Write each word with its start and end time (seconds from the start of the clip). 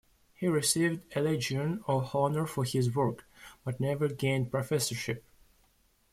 He 0.33 0.47
received 0.47 1.15
a 1.15 1.21
legion 1.21 1.83
of 1.85 2.15
honor 2.15 2.47
for 2.47 2.63
his 2.63 2.95
work, 2.95 3.23
but 3.63 3.79
never 3.79 4.07
gained 4.07 4.49
professorship. 4.49 5.23